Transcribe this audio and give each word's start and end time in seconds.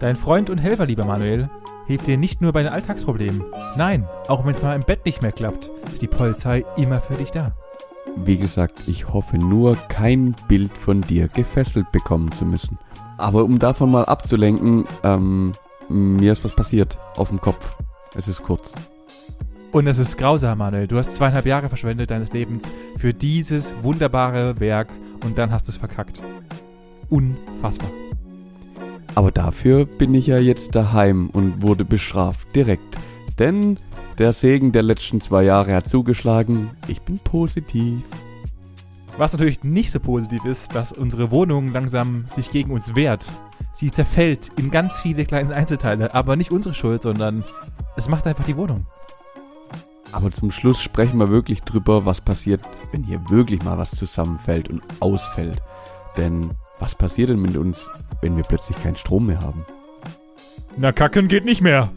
Dein 0.00 0.16
Freund 0.16 0.48
und 0.48 0.58
Helfer, 0.58 0.86
lieber 0.86 1.04
Manuel, 1.04 1.50
hilft 1.86 2.06
dir 2.06 2.16
nicht 2.16 2.40
nur 2.40 2.52
bei 2.52 2.62
den 2.62 2.72
Alltagsproblemen. 2.72 3.42
Nein, 3.76 4.06
auch 4.28 4.44
wenn 4.44 4.54
es 4.54 4.62
mal 4.62 4.76
im 4.76 4.82
Bett 4.82 5.04
nicht 5.04 5.22
mehr 5.22 5.32
klappt, 5.32 5.70
ist 5.92 6.02
die 6.02 6.06
Polizei 6.06 6.64
immer 6.76 7.00
für 7.00 7.14
dich 7.14 7.32
da. 7.32 7.52
Wie 8.16 8.36
gesagt, 8.36 8.82
ich 8.86 9.12
hoffe 9.12 9.38
nur, 9.38 9.76
kein 9.88 10.36
Bild 10.46 10.76
von 10.76 11.02
dir 11.02 11.28
gefesselt 11.28 11.90
bekommen 11.90 12.30
zu 12.30 12.44
müssen. 12.44 12.78
Aber 13.16 13.44
um 13.44 13.58
davon 13.58 13.90
mal 13.90 14.04
abzulenken, 14.04 14.86
ähm, 15.02 15.52
mir 15.88 16.32
ist 16.32 16.44
was 16.44 16.54
passiert 16.54 16.98
auf 17.16 17.30
dem 17.30 17.40
Kopf. 17.40 17.76
Es 18.14 18.28
ist 18.28 18.42
kurz. 18.44 18.74
Und 19.72 19.86
es 19.88 19.98
ist 19.98 20.16
grausam, 20.16 20.58
Manuel. 20.58 20.86
Du 20.86 20.96
hast 20.96 21.12
zweieinhalb 21.12 21.44
Jahre 21.44 21.68
verschwendet 21.68 22.10
deines 22.10 22.32
Lebens 22.32 22.72
für 22.96 23.12
dieses 23.12 23.74
wunderbare 23.82 24.60
Werk 24.60 24.88
und 25.24 25.38
dann 25.38 25.50
hast 25.50 25.66
du 25.66 25.72
es 25.72 25.76
verkackt. 25.76 26.22
Unfassbar. 27.10 27.90
Aber 29.18 29.32
dafür 29.32 29.84
bin 29.84 30.14
ich 30.14 30.28
ja 30.28 30.38
jetzt 30.38 30.76
daheim 30.76 31.28
und 31.30 31.60
wurde 31.60 31.84
bestraft 31.84 32.54
direkt. 32.54 32.96
Denn 33.36 33.76
der 34.16 34.32
Segen 34.32 34.70
der 34.70 34.84
letzten 34.84 35.20
zwei 35.20 35.42
Jahre 35.42 35.74
hat 35.74 35.88
zugeschlagen. 35.88 36.70
Ich 36.86 37.02
bin 37.02 37.18
positiv. 37.18 38.04
Was 39.16 39.32
natürlich 39.32 39.64
nicht 39.64 39.90
so 39.90 39.98
positiv 39.98 40.44
ist, 40.44 40.72
dass 40.72 40.92
unsere 40.92 41.32
Wohnung 41.32 41.72
langsam 41.72 42.26
sich 42.28 42.52
gegen 42.52 42.70
uns 42.70 42.94
wehrt. 42.94 43.28
Sie 43.74 43.90
zerfällt 43.90 44.52
in 44.54 44.70
ganz 44.70 45.00
viele 45.00 45.24
kleine 45.24 45.52
Einzelteile, 45.52 46.14
aber 46.14 46.36
nicht 46.36 46.52
unsere 46.52 46.76
Schuld, 46.76 47.02
sondern 47.02 47.42
es 47.96 48.08
macht 48.08 48.24
einfach 48.24 48.44
die 48.44 48.56
Wohnung. 48.56 48.86
Aber 50.12 50.30
zum 50.30 50.52
Schluss 50.52 50.80
sprechen 50.80 51.18
wir 51.18 51.28
wirklich 51.28 51.62
drüber, 51.62 52.06
was 52.06 52.20
passiert, 52.20 52.60
wenn 52.92 53.02
hier 53.02 53.20
wirklich 53.30 53.64
mal 53.64 53.78
was 53.78 53.90
zusammenfällt 53.90 54.68
und 54.68 54.80
ausfällt. 55.00 55.60
Denn 56.16 56.52
was 56.78 56.94
passiert 56.94 57.30
denn 57.30 57.42
mit 57.42 57.56
uns, 57.56 57.88
wenn 58.20 58.36
wir 58.36 58.44
plötzlich 58.44 58.80
keinen 58.82 58.96
Strom 58.96 59.26
mehr 59.26 59.40
haben? 59.40 59.66
Na, 60.76 60.92
kacken 60.92 61.28
geht 61.28 61.44
nicht 61.44 61.60
mehr. 61.60 61.90